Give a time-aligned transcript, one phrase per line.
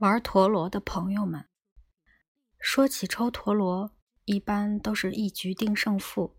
[0.00, 1.44] 玩陀螺的朋友们，
[2.58, 3.94] 说起抽陀螺，
[4.24, 6.38] 一般都是一局定胜负。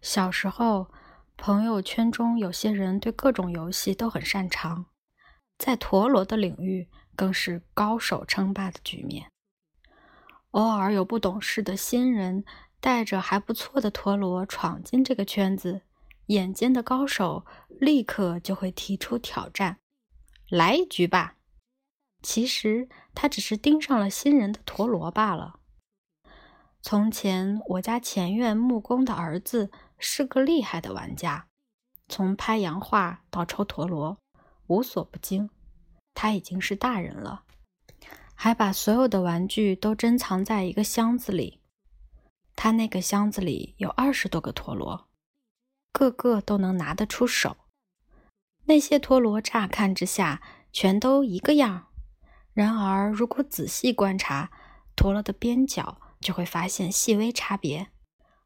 [0.00, 0.92] 小时候，
[1.36, 4.86] 朋友圈中有些人对各种游戏都很擅长，
[5.58, 9.32] 在陀螺的领域更是高手称霸的局面。
[10.52, 12.44] 偶尔有不懂事的新人
[12.78, 15.82] 带着还不错的陀螺闯进这个圈子，
[16.26, 19.80] 眼尖的高手立刻就会提出挑战
[20.48, 21.34] ：“来一局吧！”
[22.22, 25.60] 其实他只是盯上了新人的陀螺罢了。
[26.80, 31.48] 从前，我家前院木工的儿子是个厉害的玩家，
[32.08, 34.18] 从拍洋画到抽陀螺，
[34.68, 35.50] 无所不精。
[36.14, 37.44] 他已经是大人了，
[38.34, 41.60] 还把所有的玩具都珍藏在一个箱子里。
[42.56, 45.08] 他那个箱子里有二十多个陀螺，
[45.92, 47.56] 个个都能拿得出手。
[48.64, 51.87] 那些陀螺乍看之下全都一个样。
[52.58, 54.50] 然而，如果仔细观察
[54.96, 57.86] 陀螺的边角，就会发现细微差别。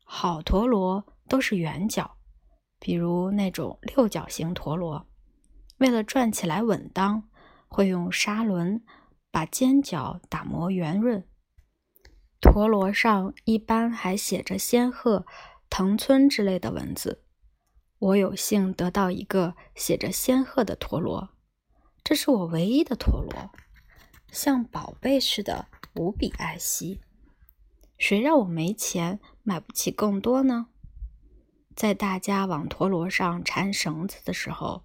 [0.04, 2.18] 好陀螺都是圆角，
[2.78, 5.06] 比如那种六角形陀螺，
[5.78, 7.26] 为了转起来稳当，
[7.68, 8.84] 会用砂轮
[9.30, 11.26] 把尖角打磨圆润。
[12.38, 15.24] 陀螺上一般还写着仙鹤、
[15.70, 17.24] 藤村之类的文字。
[17.98, 21.30] 我有幸得到一个写着仙鹤的陀螺，
[22.04, 23.50] 这是我唯一的陀螺。
[24.32, 27.02] 像宝贝似的，无比爱惜。
[27.98, 30.68] 谁让我没钱买不起更多呢？
[31.76, 34.84] 在大家往陀螺上缠绳子的时候，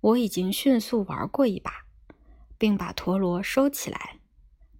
[0.00, 1.84] 我已经迅速玩过一把，
[2.56, 4.18] 并把陀螺收起来。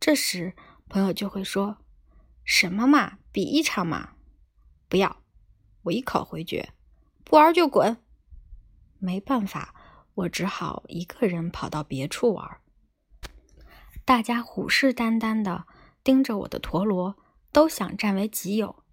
[0.00, 0.54] 这时，
[0.88, 1.76] 朋友就会说
[2.42, 4.14] ：“什么嘛，比一场嘛！”
[4.88, 5.18] 不要，
[5.82, 6.72] 我一口回绝
[7.22, 7.98] ：“不玩就滚！”
[8.98, 9.74] 没办法，
[10.14, 12.60] 我只好一个人跑到别处玩。
[14.04, 15.64] 大家虎视眈眈的
[16.02, 17.16] 盯着我的陀螺，
[17.52, 18.84] 都想占为己有。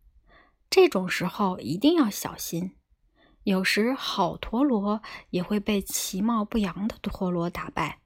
[0.69, 2.77] 这种时候一定要小心，
[3.43, 5.01] 有时好陀螺
[5.31, 7.99] 也会被其貌不扬的陀螺打败，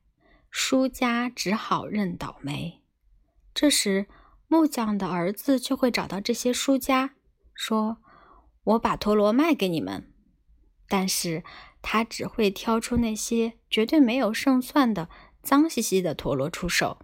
[0.49, 2.81] 输家只好认倒霉。
[3.53, 4.07] 这时，
[4.47, 7.11] 木匠的儿子就会找到这些输家，
[7.53, 7.97] 说
[8.65, 10.11] ：“我把陀螺卖给你们。”
[10.89, 11.43] 但是
[11.83, 15.09] 他只会挑出那些绝对没有胜算的。
[15.45, 16.97] 脏兮兮的陀螺出手，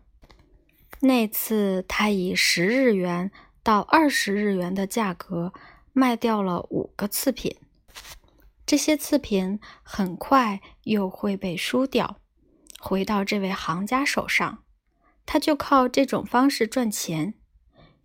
[1.01, 3.31] 那次他以十日元
[3.61, 5.53] 到二十日元的价格
[5.93, 7.55] 卖掉了五个次品，
[8.65, 12.17] 这些次品很快又会被输掉，
[12.79, 14.63] 回到这位行家手上，
[15.27, 17.35] 他就靠这种方式赚钱。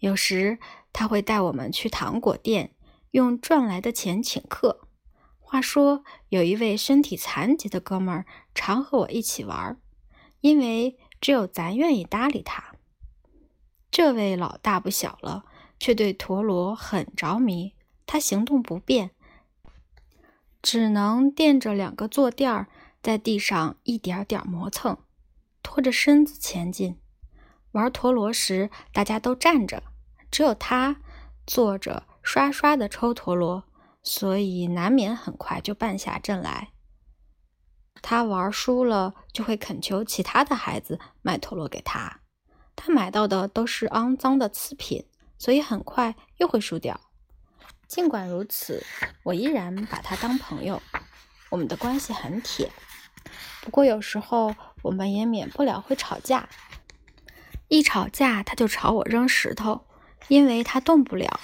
[0.01, 0.59] 有时
[0.93, 2.75] 他会带我们去糖果店，
[3.13, 4.87] 用赚来的钱请客。
[5.39, 9.81] 话说，有一位身体残疾的哥们儿常和我一起玩。
[10.41, 12.75] 因为只有咱愿意搭理他。
[13.91, 15.45] 这位老大不小了，
[15.79, 17.75] 却对陀螺很着迷。
[18.07, 19.11] 他行动不便，
[20.63, 22.69] 只能垫着两个坐垫儿，
[23.03, 24.99] 在地上一点点磨蹭，
[25.63, 27.01] 拖着身子前进。
[27.73, 29.83] 玩陀螺时，大家都站着，
[30.31, 31.01] 只有他
[31.47, 33.65] 坐着，刷刷的抽陀螺，
[34.03, 36.71] 所以难免很快就败下阵来。
[38.09, 42.21] 他玩输了，就会恳求其他的孩子卖陀螺给他。
[42.77, 45.05] 他买到的都是肮脏的次品，
[45.37, 47.00] 所以很快又会输掉。
[47.89, 48.87] 尽管如此，
[49.25, 50.81] 我依然把他当朋友，
[51.50, 52.71] 我们的关系很铁。
[53.61, 56.49] 不过有时候我们也免不了会吵架。
[57.66, 59.84] 一吵架，他就朝我扔石头，
[60.28, 61.41] 因为他动不了，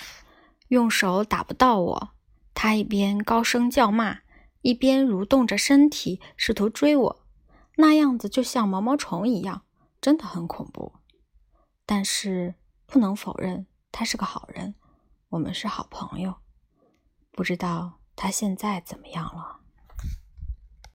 [0.68, 2.10] 用手打不到我。
[2.54, 4.21] 他一边高声叫骂。
[4.62, 7.26] 一边蠕动着身体，试图追我，
[7.76, 9.62] 那样子就像毛毛虫一样，
[10.00, 10.94] 真的很恐怖。
[11.84, 12.54] 但是
[12.86, 14.74] 不能否认，他是个好人，
[15.28, 16.36] 我们是好朋友。
[17.30, 19.61] 不知道他现在怎么样了。